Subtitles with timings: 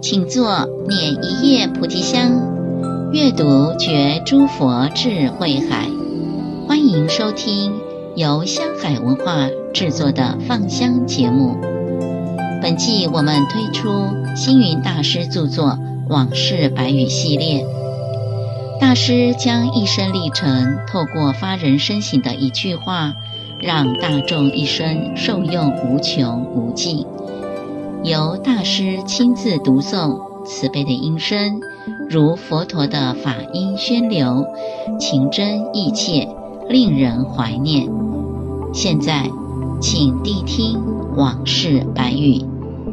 [0.00, 2.30] 请坐，捻一叶菩提香，
[3.12, 5.86] 阅读觉诸佛智慧海。
[6.66, 7.74] 欢迎收听
[8.16, 11.58] 由香海文化制作的放香节目。
[12.62, 13.90] 本季我们推出
[14.38, 15.64] 星云大师著作
[16.08, 17.66] 《往事白语》系列，
[18.80, 23.14] 大师将一生历程透过发人深省的一句话，
[23.60, 27.04] 让大众一生受用无穷无尽。
[28.04, 31.60] 由大师亲自读诵，慈悲的音声
[32.08, 34.46] 如佛陀的法音宣流，
[35.00, 36.28] 情真意切，
[36.68, 37.90] 令人怀念。
[38.72, 39.28] 现在，
[39.80, 40.80] 请谛听
[41.16, 42.40] 往事白语。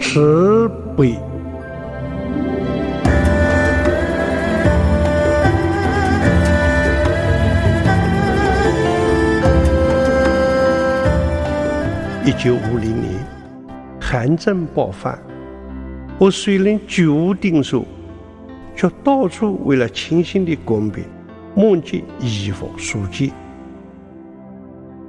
[0.00, 1.18] 慈悲。
[12.26, 13.24] 一九五零年。
[14.00, 15.16] 寒症爆发，
[16.18, 17.86] 我虽然居无定所，
[18.74, 21.04] 却到处为了亲信的官兵
[21.54, 23.32] 募集衣服书籍。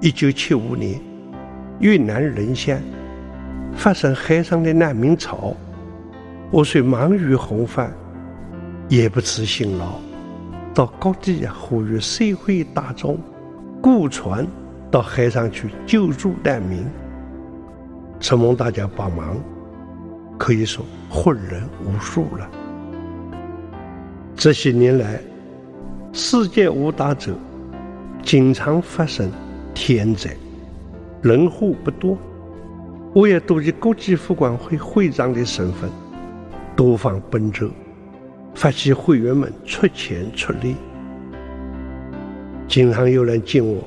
[0.00, 1.00] 一九七五年，
[1.80, 2.78] 越南任乡
[3.74, 5.52] 发生海上的难民潮，
[6.52, 7.90] 我虽忙于弘法，
[8.88, 9.98] 也不辞辛劳，
[10.72, 13.18] 到各地呼吁社会大众
[13.82, 14.46] 雇船
[14.90, 16.84] 到海上去救助难民。
[18.18, 19.36] 承蒙大家帮忙，
[20.38, 22.50] 可以说获人无数了。
[24.34, 25.20] 这些年来，
[26.12, 27.32] 世界五大洲
[28.22, 29.30] 经常发生
[29.74, 30.36] 天灾，
[31.22, 32.18] 人祸不多。
[33.12, 35.90] 我也多以国际佛光会会长的身份，
[36.76, 37.68] 多方奔走，
[38.54, 40.76] 发起会员们出钱出力。
[42.68, 43.82] 经常有人见我，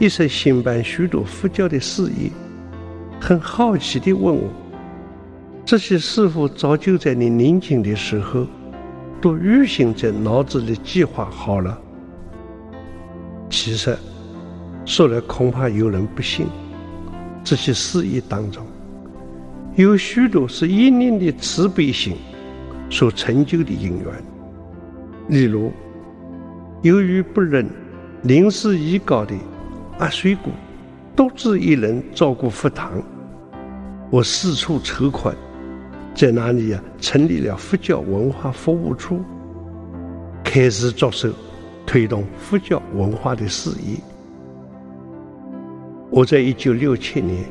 [0.00, 2.30] 一生兴办许多佛教的事业。
[3.20, 4.48] 很好奇地问我
[5.62, 8.46] ：“这些是否早就在你年轻的时候
[9.20, 11.78] 都预先在脑子里计划好了？”
[13.50, 13.94] 其实
[14.86, 16.46] 说来恐怕有人不信。
[17.44, 18.64] 这些事业当中，
[19.74, 22.16] 有许多是一念的慈悲心
[22.88, 24.06] 所成就的因缘。
[25.28, 25.70] 例如，
[26.80, 27.66] 由于不忍
[28.22, 29.34] 临时已高的
[30.00, 30.50] 阿水谷。
[31.14, 32.90] 独自一人照顾佛堂，
[34.10, 35.34] 我四处筹款，
[36.14, 39.20] 在那里呀成立了佛教文化服务处，
[40.42, 41.28] 开始着手
[41.84, 43.98] 推动佛教文化的事业。
[46.08, 47.44] 我在一九六七年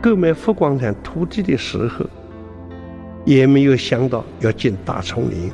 [0.00, 2.06] 购买佛光山土地的时候，
[3.24, 5.50] 也没有想到要建大丛林，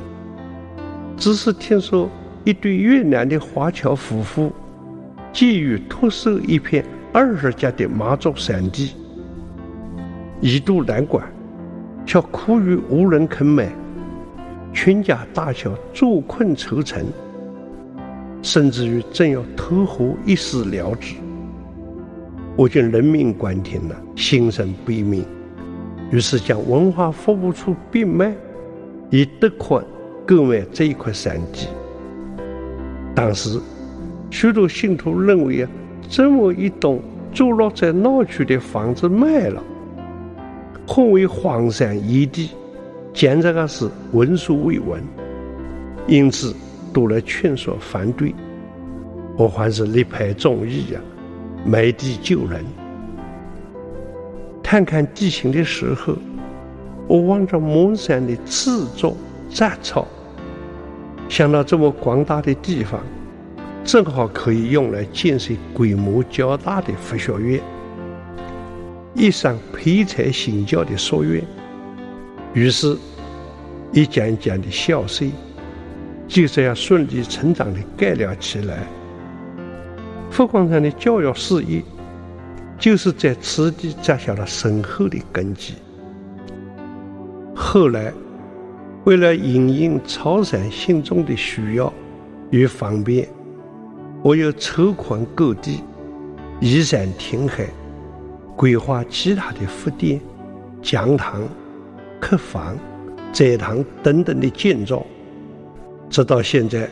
[1.17, 2.07] 只是听说
[2.43, 4.53] 一对越南的华侨夫妇
[5.35, 6.83] 急于托收一片。
[7.11, 8.93] 二十家的妈祖山地，
[10.41, 11.25] 一度难关，
[12.05, 13.69] 却苦于无人肯买，
[14.73, 17.05] 全家大小坐困愁城，
[18.41, 21.15] 甚至于正要投河一死了之。
[22.57, 25.23] 我见人命关天了，心生悲悯，
[26.11, 28.35] 于是将文化服务处变卖，
[29.09, 29.81] 以得款
[30.27, 31.69] 购买这一块山地。
[33.15, 33.57] 当时
[34.35, 35.69] 许多信徒认为啊。
[36.09, 37.01] 这么一栋
[37.33, 39.63] 坐落在闹区的房子卖了，
[40.85, 42.49] 混为荒山野地，
[43.13, 45.01] 简直个是闻所未闻，
[46.05, 46.53] 因此
[46.93, 48.35] 都来劝说反对。
[49.37, 50.99] 我还是力排众议呀，
[51.65, 52.63] 买地救人。
[54.61, 56.13] 探看地形的时候，
[57.07, 59.17] 我望着满山的刺竹
[59.49, 60.05] 杂草，
[61.29, 63.01] 想到这么广大的地方。
[63.85, 67.61] 正好可以用来建设规模较大的佛学院，
[69.13, 71.43] 一上培才兴教的书院。
[72.55, 72.97] 于是，
[73.93, 75.23] 一间一间的校舍
[76.27, 78.87] 就这样顺理成章地盖了起来。
[80.31, 81.83] 佛光山的教育事业
[82.79, 85.75] 就是在此地扎下了深厚的根基。
[87.55, 88.11] 后来，
[89.03, 91.93] 为了因应潮汕信众的需要
[92.49, 93.29] 与方便。
[94.25, 95.83] 我又筹款购地，
[96.59, 97.67] 移山填海，
[98.55, 100.19] 规划其他的佛殿、
[100.81, 101.43] 讲堂、
[102.19, 102.75] 客房、
[103.31, 105.05] 斋堂等等的建造。
[106.09, 106.89] 直到现在，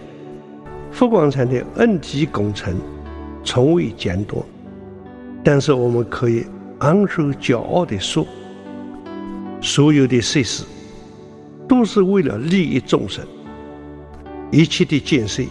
[0.92, 2.76] 佛光山的恩地工程
[3.44, 4.40] 从未间断。
[5.44, 6.46] 但是我们可以
[6.82, 8.28] 昂首骄傲地说，
[9.60, 10.64] 所有的设施
[11.68, 13.26] 都是为了利益众生，
[14.52, 15.42] 一切的建设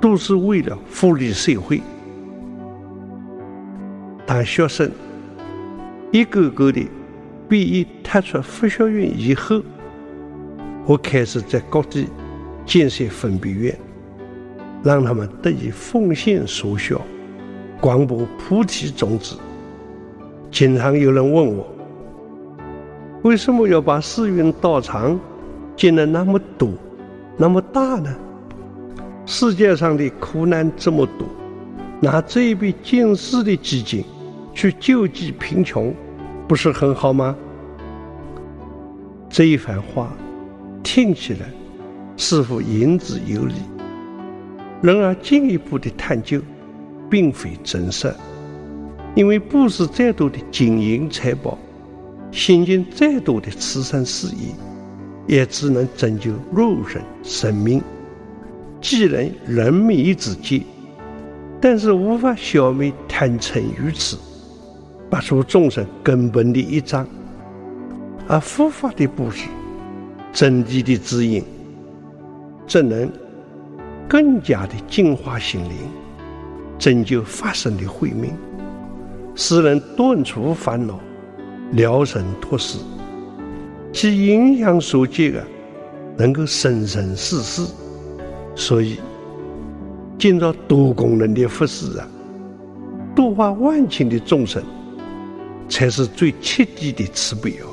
[0.00, 1.80] 都是为了福利社会。
[4.26, 4.90] 当学生
[6.10, 6.86] 一个个的
[7.48, 9.62] 毕业踏出佛学院以后，
[10.84, 12.08] 我开始在各地
[12.64, 13.78] 建设分别院，
[14.82, 16.96] 让他们得以奉献所学，
[17.80, 19.36] 广播菩提种子。
[20.50, 21.66] 经常有人问我，
[23.22, 25.18] 为什么要把寺院道场
[25.76, 26.70] 建得那么多、
[27.36, 28.12] 那么大呢？
[29.28, 31.26] 世界上的苦难这么多，
[32.00, 34.04] 拿这一笔建寺的基金，
[34.54, 35.92] 去救济贫穷，
[36.46, 37.36] 不是很好吗？
[39.28, 40.12] 这一番话
[40.84, 41.40] 听起来
[42.16, 43.54] 似乎言之有理，
[44.80, 46.40] 然而进一步的探究，
[47.10, 48.14] 并非真实。
[49.16, 51.58] 因为布施再多的金银财宝，
[52.30, 54.54] 行进再多的慈善事业，
[55.26, 57.82] 也只能拯救肉身生命，
[58.88, 60.62] 济人人灭之劫，
[61.60, 64.16] 但是无法消灭贪嗔愚痴。
[65.10, 67.04] 拔除众生根本的业障，
[68.28, 69.48] 而佛法的布施、
[70.32, 71.42] 真谛的指引，
[72.64, 73.10] 则能
[74.08, 75.72] 更加的净化心灵，
[76.78, 78.32] 拯救法身的慧命，
[79.34, 81.00] 使人断除烦恼，
[81.72, 82.78] 了生脱死，
[83.92, 85.44] 其影响所及的，
[86.16, 87.62] 能够生生世世。
[88.56, 88.98] 所以，
[90.18, 92.08] 建造多功能的佛寺啊，
[93.14, 94.60] 度化万千的众生。
[95.68, 97.66] 才是最切底的慈悲哦。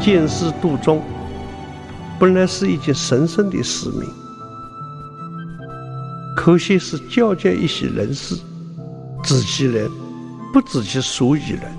[0.00, 1.00] 建寺度众，
[2.18, 4.00] 本来是一件神圣的使命，
[6.36, 8.34] 可惜是教诫一些人士，
[9.22, 9.88] 知其人，
[10.52, 11.72] 不知其所以然，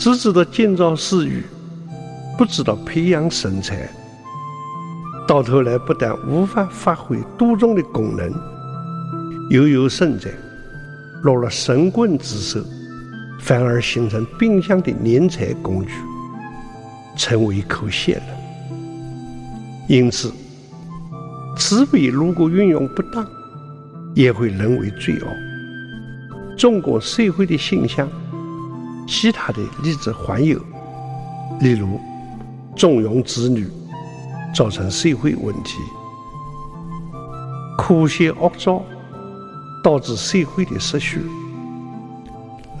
[0.00, 1.44] 只知道建造寺宇，
[2.38, 3.86] 不知道培养神才。
[5.28, 8.32] 到头来不但无法发挥多重的功能，
[9.50, 10.30] 又有甚者
[11.22, 12.64] 落了神棍之手，
[13.40, 15.92] 反而形成变相的敛财工具，
[17.14, 18.72] 成为口血了。
[19.86, 20.32] 因此，
[21.58, 23.28] 慈悲如果运用不当，
[24.14, 25.26] 也会沦为罪恶。
[26.56, 28.08] 中国社会的现象，
[29.10, 30.58] 其他的例子还有，
[31.60, 32.00] 例如
[32.76, 33.68] 纵容子女。
[34.52, 35.78] 造成社会问题，
[37.78, 38.82] 科学恶造，
[39.80, 41.20] 导致社会的失序；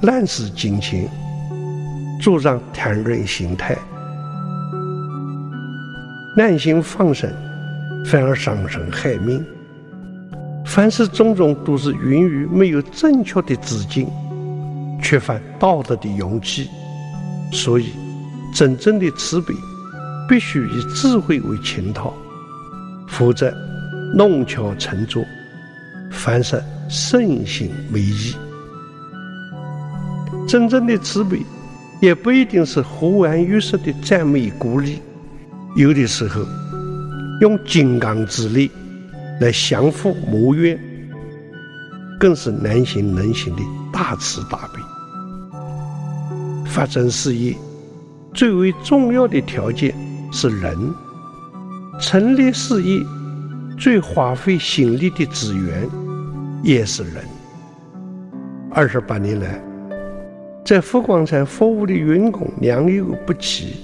[0.02, 1.08] 滥使金钱，
[2.20, 3.76] 助长贪婪心态；
[6.36, 7.32] 滥行放生，
[8.04, 9.40] 反而伤身害命。
[10.66, 14.08] 凡是种种，都是源于没有正确的知见，
[15.00, 16.68] 缺乏道德的勇气。
[17.52, 17.86] 所以，
[18.54, 19.54] 真正的慈悲。
[20.28, 22.14] 必须以智慧为前套，
[23.08, 23.52] 否则
[24.14, 25.24] 弄巧成拙，
[26.12, 28.32] 反是身心为异。
[30.46, 31.44] 真正的慈悲，
[32.00, 35.00] 也不一定是和颜悦色的赞美鼓励，
[35.74, 36.46] 有的时候
[37.40, 38.70] 用金刚之力
[39.40, 40.78] 来降伏魔怨，
[42.20, 43.62] 更是难行能行的
[43.92, 44.79] 大慈大悲。
[46.70, 47.54] 发展事业
[48.32, 49.94] 最为重要的条件。
[50.32, 50.94] 是人
[51.98, 53.04] 成立事业
[53.76, 55.88] 最花费心力的资源，
[56.62, 57.14] 也是人。
[58.70, 59.60] 二十八年来，
[60.64, 63.74] 在佛光山服务的员工良莠不齐，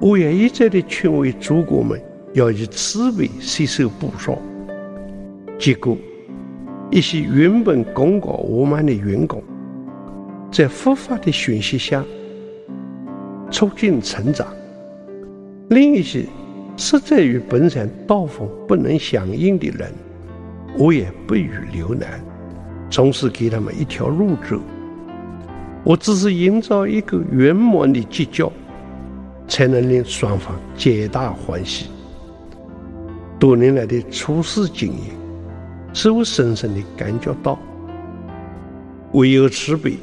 [0.00, 2.02] 我也一再的劝慰诸国们
[2.34, 4.36] 要以慈悲吸收布施。
[5.60, 5.96] 结果，
[6.90, 9.40] 一些原本功高我慢的员工，
[10.50, 12.04] 在佛法的熏习下，
[13.50, 14.46] 促进成长。
[15.68, 16.24] 另一些
[16.76, 19.92] 实在与本山道风不能相应的人，
[20.78, 22.20] 我也不予留难，
[22.88, 24.60] 总是给他们一条路走。
[25.84, 28.50] 我只是营造一个圆满的结交，
[29.46, 31.86] 才能令双方皆大欢喜。
[33.38, 35.14] 多年来的处世经验，
[35.92, 37.58] 使我深深地感觉到，
[39.12, 39.96] 唯有慈悲，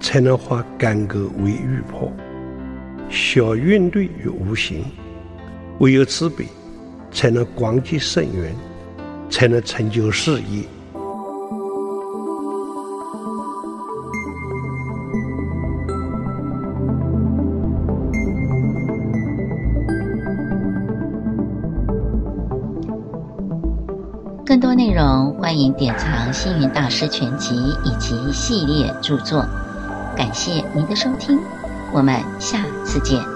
[0.00, 2.10] 才能化干戈为玉帛。
[3.08, 4.84] 消怨怼于无形，
[5.78, 6.44] 唯有慈悲，
[7.12, 8.52] 才能广结善缘，
[9.30, 10.64] 才能成就事业。
[24.44, 29.44] 更多内容，欢迎典藏《星云大师全集》以及系列著作。
[30.16, 31.38] 感谢您的收听，
[31.92, 33.35] 我们下次见。